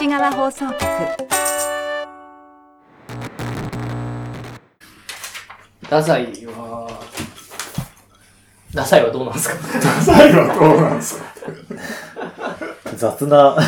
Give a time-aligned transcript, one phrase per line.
[0.00, 0.78] 西側放送局
[5.82, 6.88] 太宰は、
[8.70, 9.56] 太宰はどうなんですか？
[10.02, 11.26] 最後はどうなんですか？
[12.96, 13.58] 雑な、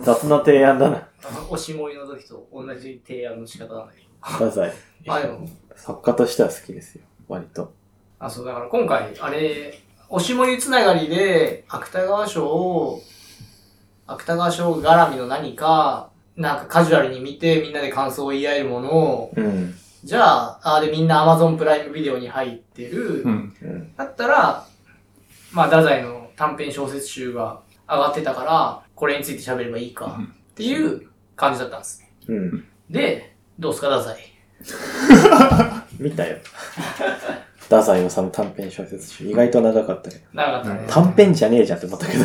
[0.00, 1.06] 雑な提案だな。
[1.50, 4.08] おしもいの時と同じ提案の仕方なんだけど。
[4.22, 4.72] 太宰。
[5.08, 7.02] あ、でも、作家としては好きですよ。
[7.28, 7.74] 割と。
[8.18, 13.02] あ、そう、だから今回、あれ、おしもいつながりで、芥川賞を、
[14.06, 19.74] 芥川賞絡みの何か、なんかカジュアルに見てみんなで感想を言い合えるものを、うん。
[20.04, 23.54] じゃあ、あでみんな Amazon プライムビデオに入ってる、うん。
[23.62, 23.96] うん。
[23.96, 24.66] だったら、
[25.52, 32.12] まあ、太宰の短編小説集が上がってたから、これについて喋ればいいか、っていう感じだったんですね。
[32.28, 32.64] うん。
[32.90, 34.16] で、どうすか、太宰？
[35.98, 36.36] 見たよ。
[37.58, 39.28] 太宰治短編小説集。
[39.28, 40.24] 意外と長かったけど。
[40.32, 40.84] 長かったね。
[40.88, 42.24] 短編じゃねえじゃんって思ったけど。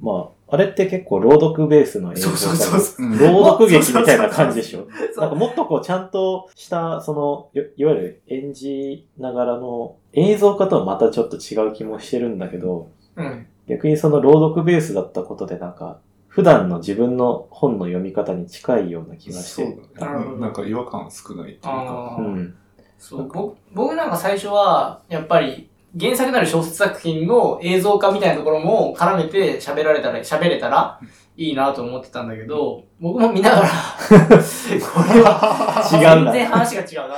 [0.00, 4.86] まあ、あれって結構朗読ベースの映像そうそうそうそうん朗読劇みたいな感じでしょ？
[5.14, 13.46] そうなんかもっとこうちゃんとした、その、いいわゆる演じながらの映像化とはまたちょっと違う気もしてるんだけど、うん。
[13.66, 20.00] 逆にその朗読ベースだったことでなんか、普段の自分の本の読み方に近いような気がしそうて。
[20.00, 20.40] だなるほどね。
[20.42, 22.16] なんか違和感少ないっていうか。
[22.18, 22.54] うん。
[22.98, 30.98] そう、僕、僕なんか最初は、やっぱり、原作なる小説作品の映像化みたいなところも絡めて喋られたら、喋れたら
[31.36, 37.16] いいなと思ってたんだけど、僕も見ながら、これは、違うんだ全然話が違うな。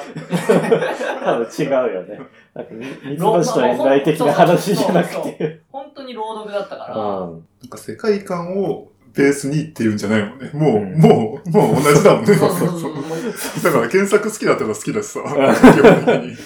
[1.24, 2.20] 多分違うよね。
[2.54, 2.70] なんか、
[3.04, 5.60] 三つ星と遠来的な話じゃなくて。
[5.70, 7.46] 本当に朗読だったから、うん。
[7.62, 10.50] なんか世界観をベースにっていうんじゃないもんね。
[10.52, 12.34] もう、うんもう、もう同じだもんね。
[12.34, 12.94] そうそうそうそう。
[13.62, 15.20] だから原作好きだったら好きだしさ。
[15.22, 16.36] 基本的に。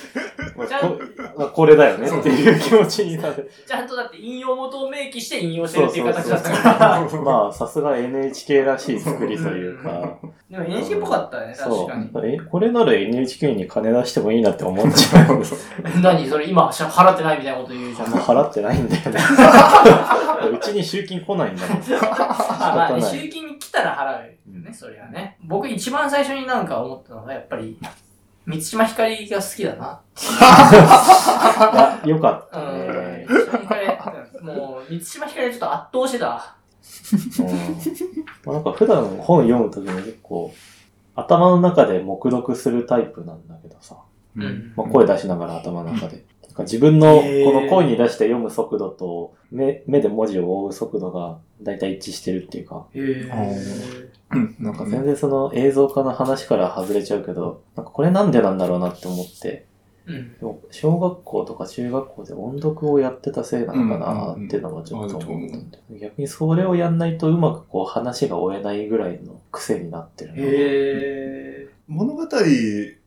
[1.58, 3.50] これだよねっていう気持ちになる。
[3.66, 7.20] ちゃんとだって引用元を明記して引用してるっていう形だったから。
[7.20, 10.18] まあ、さすが NHK らしい作りというか。
[10.48, 12.04] でも NHK っぽかったね、確そかに。
[12.04, 12.10] う。
[12.26, 15.42] え、これなら NHK に金出してもいいなって思っちゃう。
[16.00, 18.10] 何 それ今払ってないみたいなこと言うじゃん。
[18.10, 19.18] もう払ってないんだよね。
[20.54, 21.82] うちに集金来ないんだもん。
[21.82, 23.02] 仕まあ。
[23.02, 25.38] 集金に来たら払うよね、それはね。
[25.42, 27.76] 僕一番最初になんか思ったのが、やっぱり、
[28.48, 30.00] 満島ひかりが好きだな。
[30.40, 32.88] あ よかったうん。
[32.88, 33.26] ね。
[33.28, 36.54] 満島ひかり、もう、満島ひかりちょっと圧倒してた。
[37.40, 37.48] うん
[38.46, 40.50] まあなんか普段本読むときに結構、
[41.14, 43.96] 頭の中で目読するタイプなんだけどさ。
[44.34, 46.24] ううんまあ、声出しながら頭の中で。
[46.58, 52.86] か自分のこの声に出して読む速度と目目で文字を追う速度が大体一致してるっていうか。
[54.58, 59.64] なんか全然その映像化の話から外れちゃうけど、なんかこれなんでなんだろうなって思って、
[60.04, 60.34] うん。
[60.34, 70.36] でも小学校とか中学校で音読をやってたせいなのかなっていうのもちょっと思ったんで、逆にそれをやんないとうまくこう話が追えないぐらいの癖になってるな。
[70.40, 71.70] へー。
[71.86, 72.26] 物語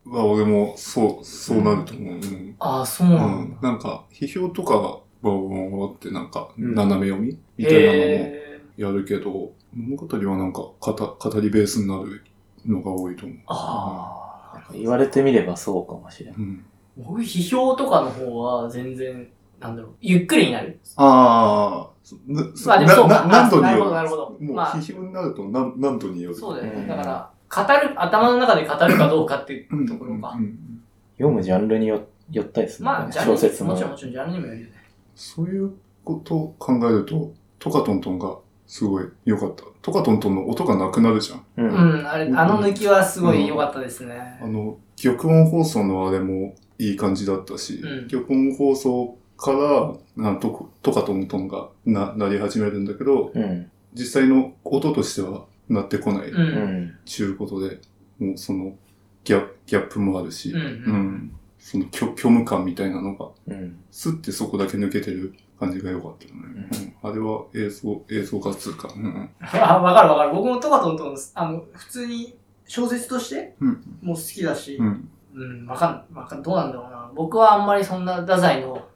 [0.06, 2.14] は俺もそう、そうなると思う。
[2.16, 2.56] うん。
[2.60, 3.70] ああ、そうなうんだ。
[3.70, 3.72] ん。
[3.74, 8.42] なんか、批評とか、ボーボーボーってなんか、うん斜め読みみたいなのも。
[8.78, 12.24] やるけど、物語はなんか、語語りベースになる
[12.66, 13.38] のが多いと思う。
[13.48, 14.74] ああ。
[14.74, 16.40] 言われてみればそうかもしれない。
[16.40, 16.66] うん。
[16.98, 19.28] 僕、批評とかの方は全然、
[19.60, 20.80] なんだろう、ゆっくりになる。
[20.96, 23.84] ああ、そなまあでもそうかな何度になるよる。
[23.84, 26.36] ほどなるほどもうまあ批評になると何何度による。
[26.36, 26.82] そうだよね。
[26.82, 30.44] うんだから、語る、頭の中で語るかどうかっていうところかうん。
[30.44, 30.82] うん
[31.18, 34.74] 読むジャンルによよったりするんだよまあ、ねジャンル小説ももちろん、もちろん、ジャンルにもよるよね。
[35.16, 35.74] そういう
[36.04, 39.64] ことを考えると、トカトントンがすごい良かった。
[39.84, 41.40] トカトントンの音がなくなるじゃん。
[41.40, 41.44] う。
[41.58, 44.40] うんん、あれ、あの抜きはすごい良かったですね。
[44.42, 53.70] あの、玉音放送のあれもいい感じだったし、うん玉音放送から、なんと、トカトントンがな、なり始めるんだけど、うん。
[53.94, 56.30] 実際の音としてはなってこない。
[56.30, 56.36] う。
[56.36, 56.98] うんん。
[57.06, 57.80] ちゅうことで、
[58.20, 58.76] もうその
[59.24, 63.78] ギャギャップもあるし、うんうんその虚虚無感みたいなのが、うん。
[63.92, 66.68] スッてそこだけ抜けてる感じが良かったよね。
[67.04, 70.34] うんあれは映像、映像化つうか、うんうんあ、 わかるわかる。
[70.34, 72.36] 僕もトカトントン、あの、普通に
[72.66, 75.10] 小説としてうんもう好きだし、うん。
[75.34, 77.12] うん、わかん、わかん、どうなんだろうな。
[77.16, 78.88] 僕はあんまりそんな太宰の、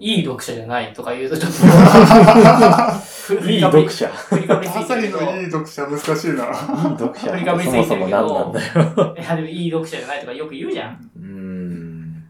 [0.00, 1.58] いい読者じゃないとか言うとちょっと、
[3.34, 4.08] いい読者。
[4.08, 6.46] 振りかぶりすぎてるけど、いい読者難しいな。
[6.46, 6.48] い
[6.94, 8.66] い読者振りかぶりそすぎてるけもそも何どなんだ
[9.06, 9.16] よ。
[9.18, 11.10] いや、でもいい読者じゃないとかよく言うじゃん。
[11.16, 12.24] うーん。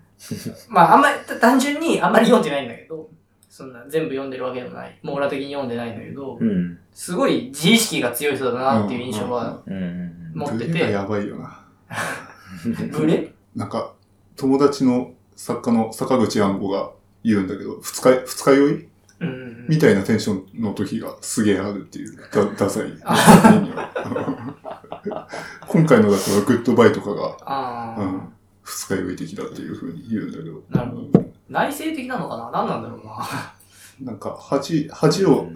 [0.69, 3.09] まあ、あんまり、た単純にあんまり読んでないんだけど、
[3.49, 4.99] そんな全部読んでるわけでもない。
[5.03, 6.79] 網羅的に読んでないんだけどう、ん。
[6.93, 9.62] すごい自意識が強い人だなっていう印象は
[10.35, 11.65] 持ってて、ブレがやばいよな。
[12.93, 13.33] ブレ？
[13.55, 13.95] なんか、
[14.37, 16.91] 友達の作家の坂口安吾が
[17.25, 18.88] 言うんだけど、二日、二日酔い？
[19.69, 22.93] みたいなテンションの時がすげえあるっていう、だ、ダサい。
[25.69, 28.32] 今回のだからグッドバイとかが、うん、
[28.62, 30.62] 二日酔い的だっていう風に言うんだけど。
[30.70, 32.50] なるほど内省的なのかな？
[32.50, 33.26] 何なんだろうな。
[34.00, 35.49] なんか、恥、恥を、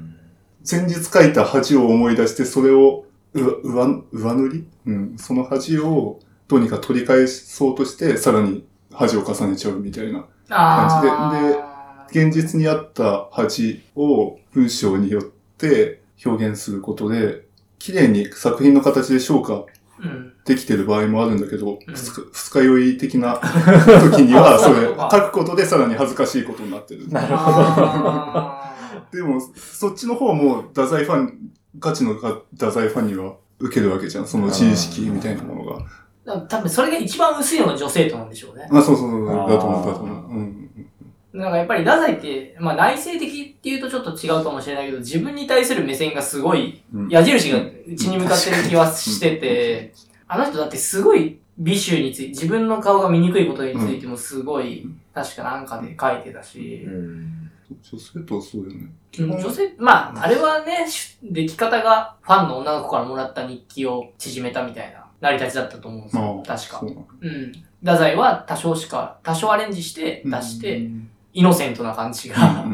[0.71, 4.67] 前日書いた恥を思い出して、それを、うわ、上、上塗り？
[4.87, 5.17] うん。
[5.19, 10.27] その恥を、どうにか取り返そうとして、さらに恥を重ねちゃうみたいな。
[10.51, 11.72] あ感じで
[12.13, 15.23] 現実にあった恥を文章によっ
[15.57, 17.47] て表現することで、
[17.79, 19.65] 綺麗に作品の形で消化
[20.01, 20.33] うん。
[20.45, 23.41] できてる場合もあるんだけど、うん二日酔い的な
[24.11, 27.09] 時には、あそれ、書くことでさらに恥ずかしいことになってる。
[27.09, 27.59] なるほど。
[27.59, 28.75] あ
[29.13, 31.39] でも、そっちの方はもう、太宰ファン、
[31.79, 34.27] ガチのが太宰ファンには受けるわけじゃん。
[34.27, 35.79] その自意識みたいなものが。
[36.27, 38.69] ー多分それが一番薄いのが女性となんでしょうね。
[38.71, 40.33] あ、そうそうそう、だと思う、だと思う。
[40.33, 40.62] うん。
[41.33, 49.95] なんかやっぱり太宰って、まあ内省的っていうとちょっと違うかもしれないけど、自分に対する目線がすごいうん矢印がうちに向かってる気はしてて、
[50.29, 57.51] あの人だってすごい美醜について、自分の顔が見にくいことについてもすごい、確かなんかで書いてたしう、ん。
[57.91, 58.89] 女性とはそうだよね。
[59.19, 66.43] 女性、まあ、あれはね、し出来方がファンの女の子からもらった日記を縮めたみたいな成り立ちだったと思うんですよ。
[66.47, 66.91] 確かそう。
[67.21, 67.53] うん。
[67.81, 72.67] 太宰は多少しか、多少アレンジして出して、うんイノセントな感じうが、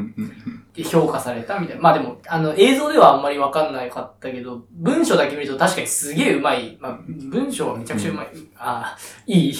[0.85, 1.83] 評価されたみたいな。
[1.83, 6.77] まあでも、あの、映像ではあんまりわかんないかったけど、文章だけ見ると確かにすげえうまい。
[6.81, 8.29] まあ、文章はめちゃくちゃうまい。
[8.57, 9.55] ああ、いい。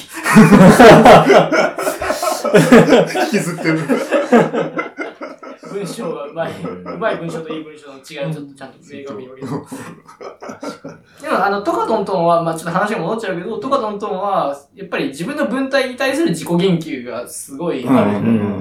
[3.25, 3.79] 引きずってる。
[5.89, 6.53] 文章がうまい。
[6.63, 9.49] うまい文章といい文章の違いをちょっとちゃんと明確に見る。
[11.23, 17.85] でも、あの、トカトントンは、まあちょっと話が戻っちゃうけど、トカトントンは、やっぱり自分の文体に対する自己言及がすごい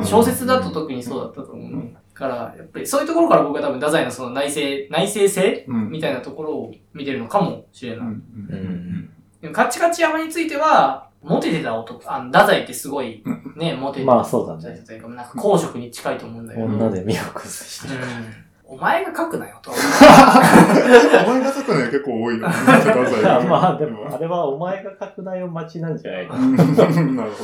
[0.04, 1.98] 小説だと特にそうだったと思う。
[2.18, 4.60] から、やっぱりそういうところから僕は多分、太宰のその内省、
[4.90, 8.00] 内省性うんみたいなところを見てるのかもしれない。
[8.00, 9.54] うんうん。
[9.54, 13.24] カチカチ山については、モテてた男、あの、太宰ってすごい、
[13.56, 14.16] ね、モテてた。
[14.16, 14.84] まあそうだね。
[14.86, 16.66] というか、なんか公職に近いと思うんだけど。
[16.66, 17.96] 女で身を崩してる。
[17.96, 19.72] うんお前が書くなよと。
[19.72, 22.48] お前が書くのは結構多いよ。
[23.48, 27.38] まあでも、あれはお前が書くなよ待ちなんじゃないのうんなるほ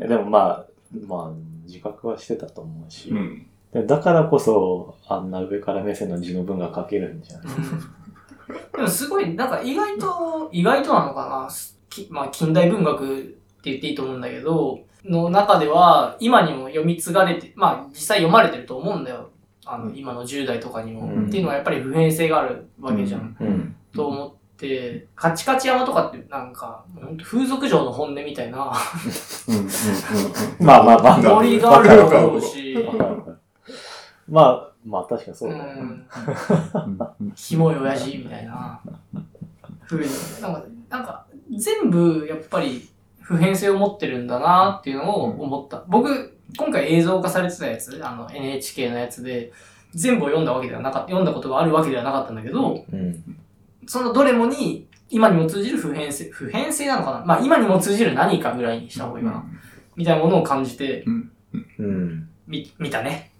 [0.00, 0.64] えでもまあ、
[1.06, 1.30] まあ、
[1.66, 3.16] 自覚はしてたと思うし、ど。
[3.16, 3.46] うん。
[3.74, 7.46] でだからこそ、あんな上から目線の字の文が書けるんじゃない
[8.74, 19.30] でもすごい、なんか意外と、意外となのかな、すきまあ近代文学って言っていいと思うんだけど、の中では、今にも読み継がれて、まあ実際読まれてると思うんだよ。
[19.64, 21.02] あの、今の10代とかにも。
[21.02, 23.36] うんっていうのはやっぱり普遍性があるわけじゃん。
[23.40, 23.76] うん。
[23.92, 26.84] と思って、カチカチ山とかってなんか、
[27.22, 28.72] 風俗嬢の本音みたいな。
[30.60, 32.76] まあまあまあノリがあると思うし、
[34.28, 35.72] まあ、まあ確かにそううだね。
[35.72, 36.06] ん、
[37.20, 38.80] うんキモい親父みたいな
[39.88, 40.10] 風に、
[40.40, 42.88] なんか、なんか、全部やっぱり
[43.20, 45.84] 普遍性を持ってるんだなっていうのを思った。
[45.88, 49.52] 僕、今回映像化されてたやつ、あの NHK のやつで、
[49.94, 53.38] 全部を読んだわけではなかった、読んだことがあるわけではなかったんだけど、うん。
[53.86, 57.24] そのどれもに、今にも通じる普遍性、普遍性なのかな？
[57.24, 59.44] まあ今にも通じる何かぐらいにした方がいいかな。
[59.94, 61.04] みたいなものを感じて、
[61.78, 62.28] うん。
[62.46, 63.30] み、見たね。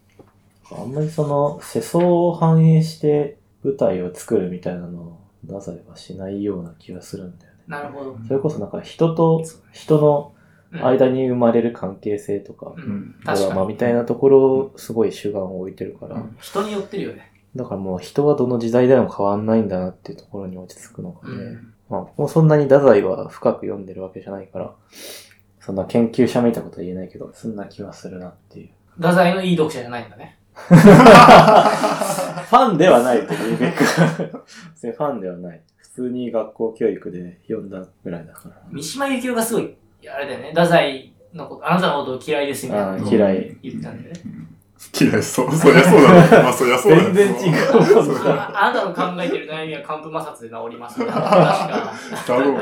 [0.71, 7.56] あんまりその、世相を反映して舞台を作るみたいなのを、太宰はしないような気がするんだよね。
[7.67, 8.19] なるほど。
[8.27, 10.33] それこそなんか人と人の
[10.73, 12.75] うん間に生まれる関係性とか、
[13.25, 13.55] ドラ。
[13.55, 17.33] マみたいなところをすごい主眼を置いてるから、うん人によってるよね。
[17.55, 21.35] だからもう人はどの時代でも変わんないんだなっていうところに落ち着くのかね。
[21.35, 24.75] うんまあ、もうそんなに太宰は深く読んでるわけじゃないから、
[25.61, 28.71] そんな研究者めいたことは言えないけど、そんな気はするなっていう。
[28.97, 30.39] 太宰のいい読者じゃないんだね。
[30.57, 33.85] ファンではないというべく。
[33.85, 35.61] ファンではない。
[35.97, 38.63] 普通に学校教育で読んだぐらいだから。
[38.71, 39.75] 三島由紀夫がすごい、
[40.07, 43.57] あれだよね、太宰のこと、あなたのことを嫌いですみたいなあことを嫌い。
[43.63, 44.21] 言ってたんでね。
[44.99, 45.55] 嫌いそう。
[45.55, 46.43] そりゃそうだろう。
[46.43, 47.05] まあそりゃそうだよ。
[47.13, 51.23] 全然違うそうだああなたの考えてる悩みは寒風摩擦で治りますみたいな。
[51.23, 51.93] 確か。
[52.27, 52.55] だろう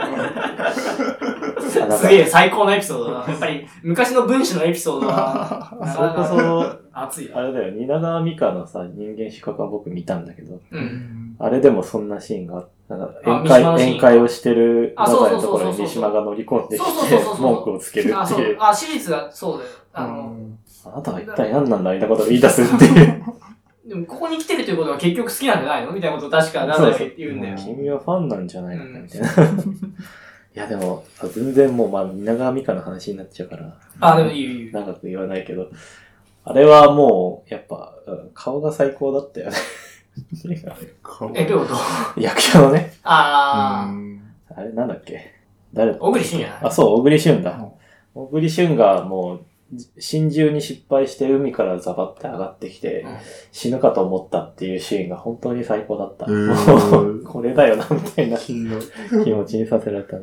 [1.89, 1.97] な。
[1.99, 3.29] すげえ最高のエピソードだな。
[3.29, 7.33] やっぱり昔の文史のエピソードは、なそれこかなかそ、熱いよ。
[7.37, 11.37] あれだよ、蜷川美香のさ、人間資格は僕見たんだけど、うん。
[11.39, 12.75] あれでもそんなシーンがあった。
[12.87, 18.47] なんかあ宴会、宴会をしてるあ太そうそうそうそう宰のところに三島が乗り込んできそうそうてそうそう、文句をつけるあ、っていう。。
[18.47, 19.71] そうあ、史実がそうだよ。
[19.95, 20.37] あの、
[20.87, 23.25] あなたは一体何なんだみたいなことを言い出すっていう。
[23.89, 27.57] でもここに来てるということは結局好きなんじゃないのみたいなことを確か太宰が言うんだよ。
[27.59, 29.29] 君はファンなんじゃないのかうんみたいな。
[30.57, 34.71] いやでも、全然もう、まあ、蜷川美香の話になっちゃうから、あ、でもいいよいいよ。
[34.73, 35.69] 長く言わないけど、
[36.45, 39.57] あれはもう、やっぱ、うん顔が最高だったよね。
[41.03, 41.75] 顔え、どういうこ
[42.15, 42.21] と？
[42.21, 42.93] 役者のね。
[43.03, 44.21] あうん
[44.57, 45.33] あれなんだっけ？
[45.73, 47.55] 誰小栗旬じゃないあ、そう、小栗旬だう
[48.21, 48.23] ん。
[48.23, 49.41] 小栗旬がもう、
[49.99, 53.17] 心中に失敗して海からザバって上がってきて、うん。
[53.53, 56.27] 死ぬかと思ったっていうシーンが本当に最高だった。
[57.27, 58.39] これだよな、みたいな。
[58.39, 59.59] 気持ち。
[59.59, 60.17] にさせられた。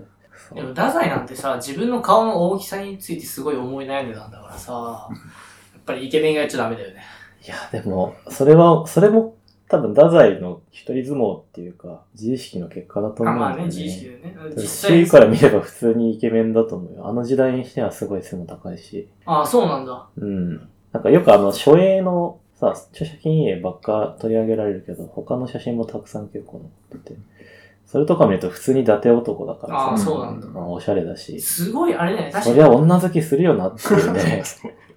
[0.53, 7.01] でも、太宰なんてさ、自分の顔の大きさについてすごい思い悩んでたんだからさ、やっぱりイケメンがやっちゃダメだよね。
[7.45, 9.35] いや、でも、それは、それも
[9.71, 13.55] 多分、太宰の一人相撲っていうか、自意識の結果だと思あ、うんだよね。
[13.55, 14.67] まあね、自意識でね。
[14.67, 17.07] 周囲から見れば普通にイケメンだと思うよ。
[17.07, 19.07] あの時代にしてはすごい背も高いし。
[19.25, 20.09] あ、そうなんだ。
[20.17, 20.57] うん。
[20.91, 26.59] なんかよくあの、初映のさ、著作品映ばっか取り上げられるけど、他の写真もたくさん結構
[26.91, 27.17] 載ってて。
[27.85, 29.93] それとか見ると普通に伊達男だからさ。
[29.93, 31.39] あそうなんだまあおしゃれだし。
[31.39, 32.31] すごい、あれだよね。
[32.31, 32.75] 確そりゃかに。
[32.81, 34.43] 女好きするよなっていうね。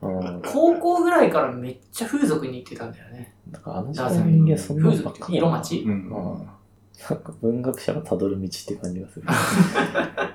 [0.09, 0.43] うん。
[0.43, 3.35] 高校ぐらいからめっちゃ風俗に行ってたんだよね。
[3.49, 5.85] だからあの時代の人間そんな風俗っていうか色町？
[5.87, 6.49] うんうん。
[7.11, 9.27] なんか文学者のたどる道って感じがする。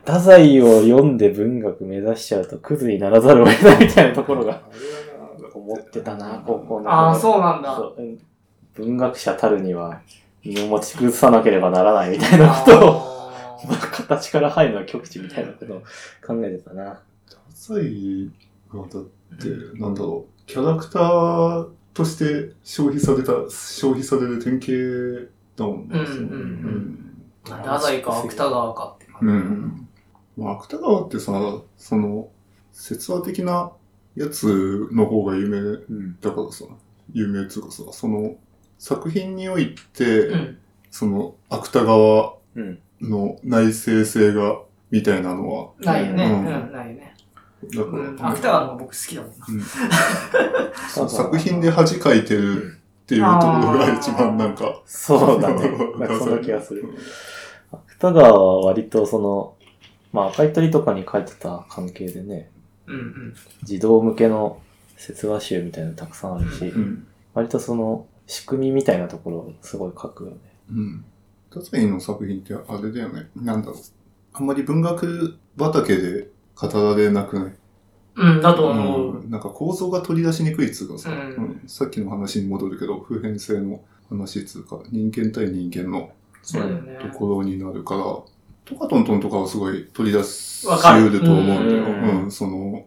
[0.05, 4.61] 太宰を読んで文学目指しちゃうとクズにならざるを得ないみたいなところが
[5.53, 6.91] 思ってたな、高校の。
[6.91, 7.79] ああ、そうなんだ。
[8.75, 10.01] 文学者たるには
[10.43, 15.79] 身を持ち崩さなければならないみたいなことを、あ まあ形から入るのは極致みたいなことを
[16.25, 16.83] 考えてたな。
[16.85, 17.01] ダ
[17.51, 17.73] サ
[18.73, 19.03] だっ
[19.37, 25.99] て、なんだろう、キャラクターとして消費された、消費される典型だもんね。
[25.99, 26.05] うん。
[26.05, 26.31] うん。
[26.31, 26.35] う
[26.77, 27.05] ん。
[27.43, 29.27] 太宰か芥川かって感じ。
[29.27, 29.87] うん。
[30.37, 31.31] まあ、芥川ってさ、
[31.77, 32.29] その、
[32.71, 33.71] 説話的な
[34.15, 36.19] やつの方が有名うん。
[36.21, 36.65] だからさ、
[37.13, 38.35] 有名っていうかさ、その、
[38.77, 40.57] 作品において、うん。
[40.91, 42.79] その、芥川うん。
[43.01, 44.59] の内省性が、
[44.91, 46.23] みたいなのは、ないよね。
[46.25, 46.69] ううん。
[46.69, 47.15] ん、ないよね。
[47.67, 49.65] 芥川の僕好きだもんな。
[51.09, 55.69] 作品で恥かいてるっていうところが一番なんか、そうだね。
[55.99, 56.85] なんかそんな気がする。
[57.71, 59.55] 芥川は割とその、
[60.13, 62.49] まあ赤い鳥とかに書いてた関係でね、
[62.87, 63.33] うんうん。
[63.63, 64.61] 児童向けの
[64.95, 67.07] 説話集みたいなのたくさんあるし、うん。
[67.33, 70.37] 割とその仕組みみたいなところをすごい書くよね。
[70.71, 71.05] うん。
[71.53, 73.27] ダサイの作品ってあれだよね。
[73.35, 73.77] なんだろう。
[74.33, 76.27] あんまり文学畑で
[76.61, 77.53] 語られなくない？
[78.15, 79.17] うん、だと思う。
[79.21, 79.31] うん。
[79.31, 81.17] なんか構造が取り出しにくいっつうかさ、うん。
[81.17, 81.61] うん。
[81.67, 86.11] さっきの話に戻るけど、普遍性の話っつうか、人間対人間の
[86.41, 86.97] そうだよね。
[87.01, 88.03] ところになるから、
[88.65, 91.83] トカトントンとかはすごい取り出しわかるうると思うんだよ。
[91.83, 92.23] うん。
[92.23, 92.85] うん、その、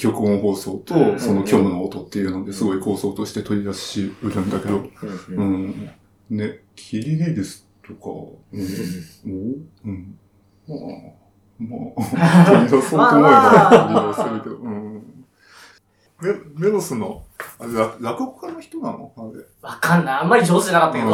[0.00, 0.80] 玉音放送うん。
[0.80, 4.90] と、その虚無の音っていうのですごい構想として取り出しうるんだけど、う
[5.30, 5.64] うん。
[5.66, 5.90] ん。
[6.30, 8.08] ね、キリギリスとか、
[8.52, 10.18] うん、もう、うん。
[10.66, 10.78] まあ、
[11.58, 15.02] まあ、取り出そうと思えば取り出せるけど、うん。
[16.20, 17.24] メメロスの、
[17.58, 19.12] あれ、落落語家の人なの？
[19.16, 19.44] あれ。
[19.62, 20.14] わかんない。
[20.20, 21.10] あんまり上手じゃなかったけど。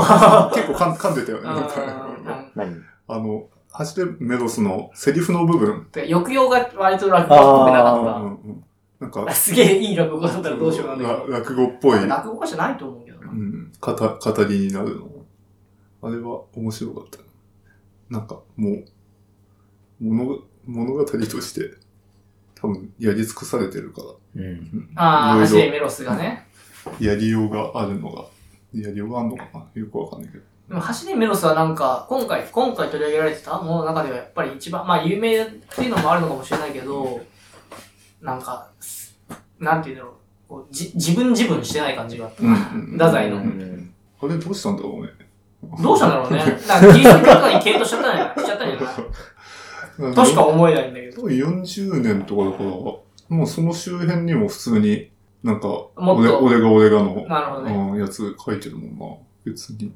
[0.72, 1.44] 結構噛んでたよね。
[1.44, 2.76] なんかうん何
[3.08, 5.88] あの、走れメロスのセリフの部分。
[5.92, 8.64] で抑揚が割と落語っぽくなうかんうん、
[9.00, 12.06] なんかった。、すげえいい落語だったらどうしようもないんだけら落語っぽい、ど。
[12.06, 13.34] 落語家じゃないと思うけどなう。
[13.34, 15.08] ん、語語りになるの。
[16.02, 17.18] あれは面白かった。
[18.10, 18.84] なんか、もう、
[20.02, 21.74] 物物語として、
[22.54, 24.08] 多分、やり尽くされてるから。
[24.36, 24.42] うん。
[24.44, 26.46] うんああ、いろいろ走れメロスがね。
[27.00, 28.24] やりようがあるのが、
[28.74, 29.66] やりようがあるのかな？
[29.74, 30.44] よくわかんないけど。
[30.68, 37.20] でも走れメロスはなんか、今回、今回取り上げられてたものの中ではやっぱり一番、まあ有名っていうのもあるのかもしれないけど、
[38.20, 38.70] なんか、
[39.58, 40.12] なんていうんだろう。
[40.48, 42.42] こうじ自分自分してない感じがあった。
[42.42, 42.54] うん
[42.92, 45.08] 太宰のうんあれどうしたんだろうね。
[45.82, 46.38] どうしたんだろうね。
[46.68, 48.94] なんか、キリスト教とかに系統しちゃったんじゃないしちゃったんじゃない
[49.96, 51.22] としか思えないんだけど。
[51.22, 55.10] 多分40年とかだから、もうその周辺にも普通に、
[55.42, 57.74] なんか、も俺俺が俺がの、なるほどね。
[57.74, 59.16] うん、やつ書いてるもんな。
[59.44, 59.92] 別に、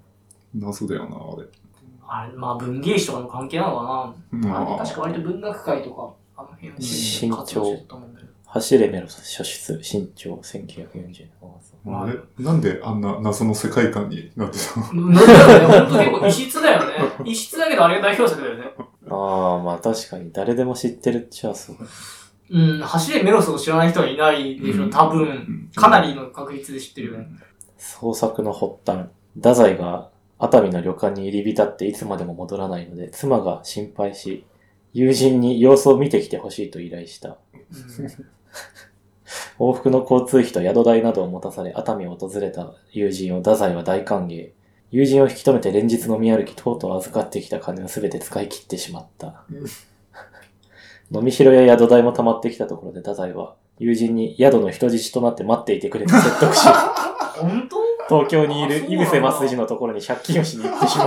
[0.55, 1.47] 謎だよな、あれ。
[2.09, 4.49] あれ、まあ文芸誌とかの関係なのかな。
[4.51, 8.33] まあれ確か割と文学界とか、あの辺新潮活動してたと思うんだけど。
[8.47, 11.31] 走れメロス、初出、身長1940年。
[11.89, 12.45] あれ？
[12.45, 15.11] なんであんな謎の世界観になってたの？
[15.11, 16.95] なんだよね、ほんと結構異質だよね。
[17.25, 18.56] 異質だけどあれが代表作だよね。
[19.17, 21.77] ああ、まあ確かに誰でも知ってるっちゃそう。
[22.49, 25.23] うん、走れメロスを知らない人はいないでしょ、うん多分。
[25.23, 27.29] うんかなりの確率で知ってるよね。
[27.77, 29.09] 創作の発端。
[29.37, 34.45] 太宰が熱海の旅館に入り浸っていつまでも戻らないので、妻が心配し、
[34.93, 37.37] 友人に様子を見てきてほしいと依頼した。
[39.59, 44.51] 往復の交通費と宿代などを持たされ、熱海を訪れた友人を太宰は大歓迎。
[44.91, 49.45] 友人を引き止めて連日飲み歩き、とうとう預かってきた金をすべて使い切ってしまった。
[51.11, 56.67] 飲みしろや宿代も溜まってきたところで太宰は、友人に宿の人質となって待っていてくれと説得し、
[57.39, 57.77] 本当？
[58.09, 61.05] 東京にいる井伏正治のところに借金をしに行ってしま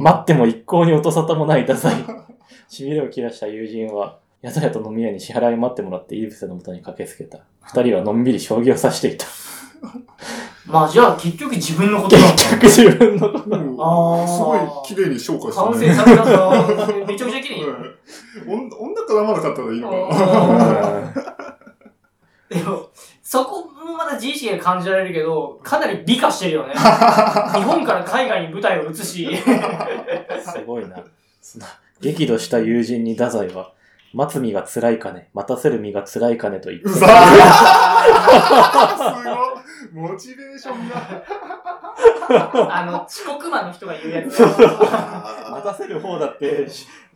[0.00, 0.02] う。
[0.02, 1.92] 待っても一向に音沙汰もない太宰。
[2.68, 7.40] しびれを切らした友人は、宿屋と飲み屋に支払い待ってもらって井伏の元に駆けつけた。
[7.62, 9.26] 二人はのんびり将棋を指していた。
[10.66, 12.22] まあじゃあ結局自分のことだ。
[12.32, 13.44] 結局自分のこと。
[13.44, 15.94] うんあーすごい綺麗に消化した完成ね。
[15.94, 17.64] されたなめちゃくちゃ綺麗に。
[17.66, 17.74] うん
[18.46, 21.34] 女女絡まなかったらいいのかな。
[22.48, 22.88] でも、
[23.22, 26.72] そこもまだ自意識が感じられるけど、かなり美化してるよね。
[27.54, 30.96] 日本から海外に舞台を移し、すごいな。
[32.00, 33.72] 激怒した友人に太宰は、
[34.12, 37.10] 待つ身が辛いかね、待たせる身が辛いかねと言ってうざー
[38.96, 39.53] すごい
[39.92, 41.24] モチベーションが。
[42.70, 44.40] あの、遅刻魔の人が言うやつ。
[44.40, 46.66] 待たせる方だって、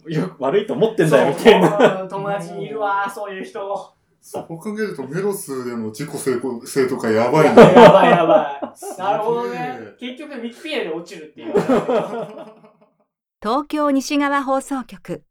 [0.06, 1.70] よ悪いと思ってんだよ、みたいな。
[1.70, 2.08] な。
[2.08, 3.94] 友達にいるわ、そういう人。
[4.20, 7.56] そう考えるとメロスでの自己成功性とかやばいやね。
[7.74, 9.00] ばいやばい。
[9.00, 9.94] なるほどね。
[9.98, 11.54] 結局、ウィキペディアで落ちるっていう。
[13.40, 15.22] 東京西側放送局